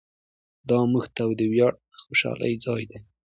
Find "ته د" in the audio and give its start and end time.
1.15-1.41